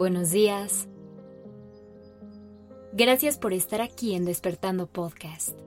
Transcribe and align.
buenos 0.00 0.30
días. 0.30 0.88
Gracias 2.94 3.36
por 3.36 3.52
estar 3.52 3.82
aquí 3.82 4.14
en 4.14 4.24
Despertando 4.24 4.86
Podcast. 4.86 5.58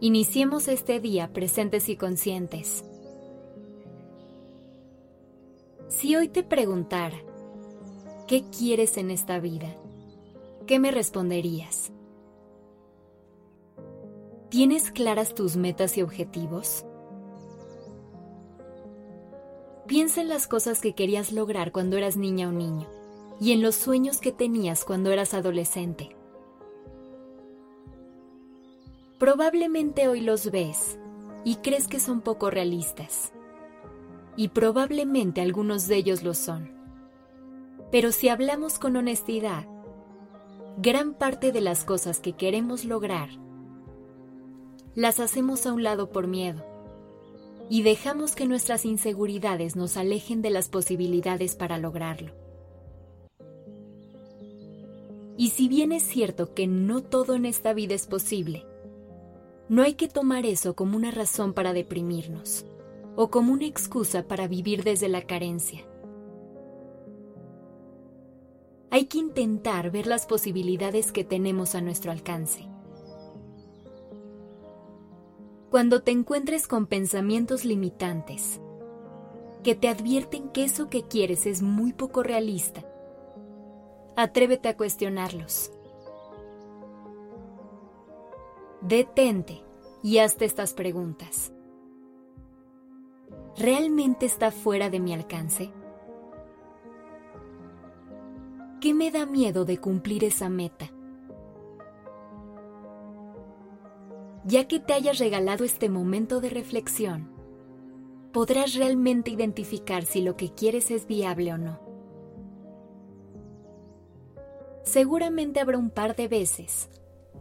Iniciemos 0.00 0.68
este 0.68 1.00
día 1.00 1.32
presentes 1.32 1.88
y 1.88 1.96
conscientes. 1.96 2.84
Si 5.88 6.14
hoy 6.14 6.28
te 6.28 6.42
preguntara, 6.42 7.16
¿qué 8.28 8.44
quieres 8.50 8.98
en 8.98 9.10
esta 9.10 9.40
vida? 9.40 9.74
¿Qué 10.66 10.78
me 10.78 10.90
responderías? 10.90 11.90
¿Tienes 14.50 14.90
claras 14.90 15.34
tus 15.34 15.56
metas 15.56 15.96
y 15.96 16.02
objetivos? 16.02 16.84
Piensa 19.86 20.20
en 20.20 20.28
las 20.28 20.48
cosas 20.48 20.80
que 20.80 20.94
querías 20.94 21.30
lograr 21.30 21.70
cuando 21.70 21.96
eras 21.96 22.16
niña 22.16 22.48
o 22.48 22.52
niño 22.52 22.88
y 23.40 23.52
en 23.52 23.62
los 23.62 23.76
sueños 23.76 24.18
que 24.18 24.32
tenías 24.32 24.84
cuando 24.84 25.12
eras 25.12 25.32
adolescente. 25.32 26.16
Probablemente 29.18 30.08
hoy 30.08 30.22
los 30.22 30.50
ves 30.50 30.98
y 31.44 31.56
crees 31.56 31.86
que 31.86 32.00
son 32.00 32.20
poco 32.20 32.50
realistas. 32.50 33.32
Y 34.36 34.48
probablemente 34.48 35.40
algunos 35.40 35.86
de 35.86 35.96
ellos 35.96 36.24
lo 36.24 36.34
son. 36.34 36.72
Pero 37.92 38.10
si 38.10 38.28
hablamos 38.28 38.78
con 38.80 38.96
honestidad, 38.96 39.66
gran 40.78 41.14
parte 41.14 41.52
de 41.52 41.60
las 41.60 41.84
cosas 41.84 42.18
que 42.18 42.32
queremos 42.32 42.84
lograr 42.84 43.28
las 44.96 45.20
hacemos 45.20 45.66
a 45.66 45.72
un 45.72 45.82
lado 45.82 46.10
por 46.10 46.26
miedo 46.26 46.75
y 47.68 47.82
dejamos 47.82 48.34
que 48.34 48.46
nuestras 48.46 48.84
inseguridades 48.84 49.76
nos 49.76 49.96
alejen 49.96 50.42
de 50.42 50.50
las 50.50 50.68
posibilidades 50.68 51.56
para 51.56 51.78
lograrlo. 51.78 52.32
Y 55.36 55.50
si 55.50 55.68
bien 55.68 55.92
es 55.92 56.02
cierto 56.04 56.54
que 56.54 56.66
no 56.66 57.02
todo 57.02 57.34
en 57.34 57.44
esta 57.44 57.74
vida 57.74 57.94
es 57.94 58.06
posible, 58.06 58.64
no 59.68 59.82
hay 59.82 59.94
que 59.94 60.08
tomar 60.08 60.46
eso 60.46 60.74
como 60.74 60.96
una 60.96 61.10
razón 61.10 61.52
para 61.52 61.72
deprimirnos 61.72 62.64
o 63.16 63.30
como 63.30 63.52
una 63.52 63.66
excusa 63.66 64.28
para 64.28 64.46
vivir 64.46 64.84
desde 64.84 65.08
la 65.08 65.22
carencia. 65.22 65.84
Hay 68.90 69.06
que 69.06 69.18
intentar 69.18 69.90
ver 69.90 70.06
las 70.06 70.26
posibilidades 70.26 71.10
que 71.10 71.24
tenemos 71.24 71.74
a 71.74 71.80
nuestro 71.80 72.12
alcance 72.12 72.68
cuando 75.70 76.02
te 76.02 76.12
encuentres 76.12 76.68
con 76.68 76.86
pensamientos 76.86 77.64
limitantes 77.64 78.60
que 79.64 79.74
te 79.74 79.88
advierten 79.88 80.48
que 80.50 80.62
eso 80.62 80.88
que 80.88 81.02
quieres 81.02 81.44
es 81.44 81.60
muy 81.60 81.92
poco 81.92 82.22
realista, 82.22 82.84
atrévete 84.16 84.68
a 84.68 84.76
cuestionarlos. 84.76 85.72
Detente 88.80 89.64
y 90.04 90.18
hazte 90.18 90.44
estas 90.44 90.72
preguntas. 90.72 91.52
¿Realmente 93.56 94.24
está 94.24 94.52
fuera 94.52 94.88
de 94.88 95.00
mi 95.00 95.12
alcance? 95.12 95.72
¿Qué 98.80 98.94
me 98.94 99.10
da 99.10 99.26
miedo 99.26 99.64
de 99.64 99.78
cumplir 99.78 100.22
esa 100.22 100.48
meta? 100.48 100.92
Ya 104.46 104.68
que 104.68 104.78
te 104.78 104.92
hayas 104.92 105.18
regalado 105.18 105.64
este 105.64 105.88
momento 105.88 106.40
de 106.40 106.50
reflexión, 106.50 107.28
podrás 108.32 108.74
realmente 108.74 109.30
identificar 109.30 110.04
si 110.04 110.22
lo 110.22 110.36
que 110.36 110.50
quieres 110.50 110.90
es 110.92 111.06
viable 111.06 111.52
o 111.52 111.58
no. 111.58 111.80
Seguramente 114.84 115.58
habrá 115.58 115.78
un 115.78 115.90
par 115.90 116.14
de 116.14 116.28
veces 116.28 116.88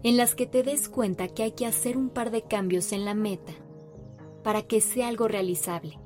en 0.02 0.18
las 0.18 0.34
que 0.34 0.48
te 0.48 0.64
des 0.64 0.90
cuenta 0.90 1.28
que 1.28 1.44
hay 1.44 1.52
que 1.52 1.68
hacer 1.68 1.96
un 1.96 2.10
par 2.10 2.32
de 2.32 2.42
cambios 2.42 2.92
en 2.92 3.06
la 3.06 3.14
meta 3.14 3.54
para 4.44 4.64
que 4.64 4.82
sea 4.82 5.08
algo 5.08 5.28
realizable. 5.28 6.00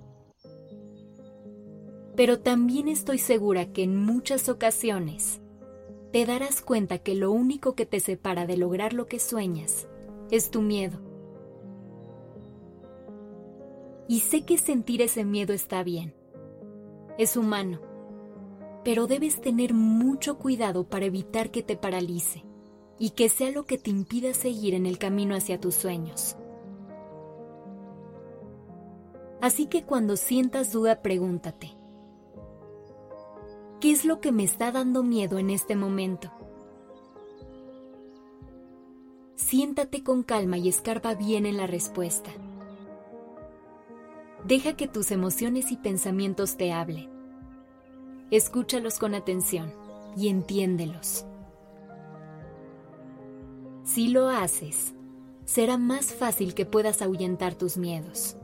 Pero 2.16 2.40
también 2.40 2.90
estoy 2.90 3.20
segura 3.20 3.72
que 3.72 3.84
en 3.84 3.96
muchas 3.96 4.50
ocasiones 4.50 5.40
te 6.12 6.26
darás 6.26 6.62
cuenta 6.62 6.98
que 6.98 7.16
lo 7.16 7.32
único 7.32 7.74
que 7.74 7.86
te 7.86 8.02
separa 8.02 8.46
de 8.46 8.58
lograr 8.58 8.92
lo 8.94 9.06
que 9.06 9.20
sueñas 9.20 9.88
es 10.32 10.52
tu 10.52 10.62
miedo. 10.62 11.00
Y 14.08 14.22
sé 14.22 14.44
que 14.44 14.58
sentir 14.58 15.02
ese 15.02 15.24
miedo 15.24 15.54
está 15.54 15.84
bien. 15.84 16.16
Es 17.18 17.38
humano. 17.38 17.80
Pero 18.84 19.08
debes 19.08 19.42
tener 19.42 19.74
mucho 19.74 20.38
cuidado 20.38 20.88
para 20.88 21.06
evitar 21.06 21.52
que 21.52 21.62
te 21.62 21.76
paralice 21.76 22.44
y 22.98 23.12
que 23.12 23.30
sea 23.30 23.52
lo 23.52 23.66
que 23.66 23.78
te 23.78 23.90
impida 23.90 24.34
seguir 24.34 24.74
en 24.74 24.86
el 24.86 24.98
camino 24.98 25.36
hacia 25.36 25.60
tus 25.60 25.76
sueños. 25.76 26.38
Así 29.42 29.68
que 29.68 29.84
cuando 29.84 30.18
sientas 30.18 30.72
duda, 30.72 31.02
pregúntate, 31.02 31.78
¿qué 33.80 33.92
es 33.92 34.06
lo 34.06 34.20
que 34.20 34.32
me 34.32 34.44
está 34.44 34.72
dando 34.72 35.02
miedo 35.02 35.38
en 35.40 35.50
este 35.50 35.76
momento? 35.76 36.32
Siéntate 39.40 40.04
con 40.04 40.22
calma 40.22 40.58
y 40.58 40.68
escarba 40.68 41.16
bien 41.16 41.46
en 41.46 41.56
la 41.56 41.66
respuesta. 41.66 42.30
Deja 44.44 44.76
que 44.76 44.88
tus 44.88 45.12
emociones 45.12 45.72
y 45.72 45.78
pensamientos 45.78 46.58
te 46.58 46.74
hablen. 46.74 47.10
Escúchalos 48.32 49.00
con 49.00 49.16
atención 49.16 49.74
y 50.18 50.28
entiéndelos. 50.28 51.26
Si 53.84 54.10
lo 54.10 54.28
haces, 54.28 54.94
será 55.46 55.78
más 55.78 56.14
fácil 56.14 56.54
que 56.54 56.66
puedas 56.66 57.02
ahuyentar 57.02 57.56
tus 57.56 57.78
miedos. 57.78 58.36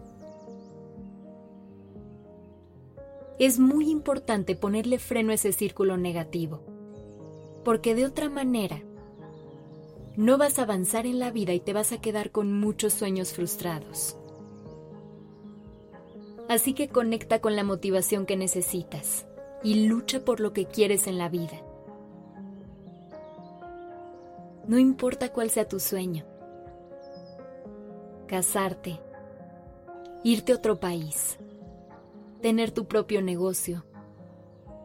Es 3.38 3.60
muy 3.60 3.90
importante 3.90 4.56
ponerle 4.56 4.98
freno 4.98 5.32
a 5.32 5.36
ese 5.36 5.52
círculo 5.52 5.98
negativo, 5.98 6.62
porque 7.66 7.96
de 7.96 8.06
otra 8.06 8.30
manera 8.30 8.82
no 10.18 10.38
vas 10.38 10.60
a 10.60 10.64
avanzar 10.64 11.06
en 11.06 11.20
la 11.20 11.32
vida 11.32 11.54
y 11.54 11.60
te 11.60 11.74
vas 11.74 11.92
a 11.92 12.00
quedar 12.00 12.32
con 12.32 12.52
muchos 12.54 12.94
sueños 12.94 13.34
frustrados. 13.34 14.16
Así 16.48 16.74
que 16.74 16.88
conecta 16.88 17.42
con 17.42 17.56
la 17.56 17.64
motivación 17.64 18.26
que 18.26 18.38
necesitas 18.38 19.26
y 19.64 19.88
lucha 19.88 20.24
por 20.24 20.40
lo 20.40 20.54
que 20.54 20.66
quieres 20.66 21.08
en 21.08 21.18
la 21.18 21.28
vida. 21.28 21.62
No 24.68 24.80
importa 24.80 25.34
cuál 25.34 25.50
sea 25.50 25.68
tu 25.68 25.80
sueño. 25.80 26.26
Casarte, 28.28 29.00
irte 30.24 30.54
a 30.54 30.56
otro 30.56 30.80
país, 30.80 31.38
tener 32.42 32.72
tu 32.72 32.86
propio 32.88 33.22
negocio. 33.22 33.86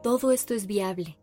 Todo 0.03 0.33
esto 0.33 0.55
es 0.55 0.67
viable. 0.67 1.19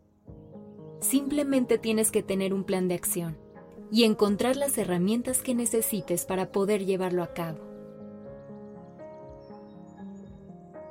Simplemente 1.00 1.78
tienes 1.78 2.10
que 2.10 2.22
tener 2.22 2.54
un 2.54 2.64
plan 2.64 2.88
de 2.88 2.94
acción 2.94 3.47
y 3.90 4.04
encontrar 4.04 4.56
las 4.56 4.76
herramientas 4.78 5.42
que 5.42 5.54
necesites 5.54 6.24
para 6.24 6.52
poder 6.52 6.84
llevarlo 6.84 7.22
a 7.22 7.32
cabo. 7.32 7.58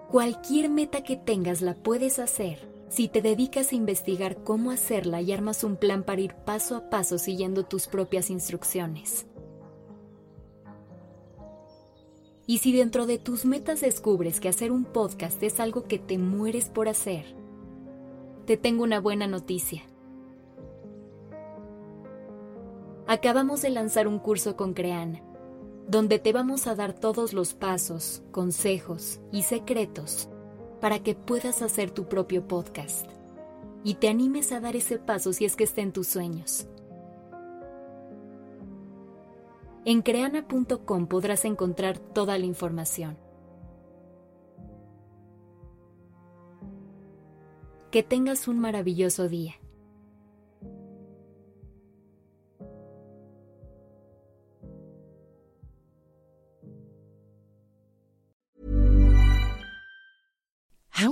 Cualquier 0.09 0.69
meta 0.69 1.03
que 1.03 1.18
tengas 1.18 1.62
la 1.62 1.75
puedes 1.75 2.19
hacer 2.19 2.59
si 2.90 3.09
te 3.09 3.22
dedicas 3.22 3.74
a 3.74 3.75
investigar 3.75 4.44
cómo 4.44 4.72
hacerla 4.72 5.22
y 5.22 5.34
armas 5.34 5.66
un 5.66 5.75
plan 5.75 6.03
para 6.03 6.22
ir 6.22 6.34
paso 6.34 6.78
a 6.78 6.90
paso 6.90 7.18
siguiendo 7.18 7.63
tus 7.63 7.88
propias 7.88 8.30
instrucciones. 8.30 9.26
Y 12.46 12.59
si 12.59 12.72
dentro 12.72 13.05
de 13.05 13.17
tus 13.17 13.44
metas 13.44 13.82
descubres 13.82 14.40
que 14.40 14.47
hacer 14.47 14.72
un 14.72 14.85
podcast 14.85 15.44
es 15.44 15.59
algo 15.59 15.84
que 15.84 15.99
te 15.99 16.17
mueres 16.17 16.70
por 16.70 16.88
hacer, 16.88 17.26
te 18.46 18.55
tengo 18.55 18.85
una 18.85 19.02
buena 19.02 19.28
noticia 19.28 19.84
acabamos 23.08 23.62
de 23.62 23.70
lanzar 23.70 24.08
un 24.08 24.20
curso 24.20 24.56
con 24.56 24.74
Creana, 24.74 25.22
donde 25.88 26.20
te 26.20 26.34
vamos 26.34 26.68
a 26.68 26.76
dar 26.76 26.94
todos 26.94 27.34
los 27.34 27.54
pasos, 27.54 28.22
consejos 28.32 29.22
y 29.32 29.44
secretos 29.44 30.30
para 30.82 31.00
que 31.00 31.16
puedas 31.16 31.62
hacer 31.62 31.92
tu 31.92 32.08
propio 32.08 32.48
podcast 32.48 33.09
y 33.84 33.96
te 33.96 34.09
animes 34.09 34.52
a 34.52 34.59
dar 34.59 34.76
ese 34.76 35.00
paso 35.00 35.32
si 35.32 35.46
es 35.46 35.56
que 35.56 35.64
está 35.64 35.82
en 35.82 35.94
tus 35.94 36.08
sueños. 36.08 36.68
En 39.86 40.02
creana.com 40.02 41.08
podrás 41.08 41.46
encontrar 41.46 41.98
toda 41.98 42.38
la 42.38 42.46
información. 42.46 43.18
Que 47.90 48.04
tengas 48.04 48.50
un 48.50 48.59
maravilloso 48.59 49.30
día. 49.30 49.56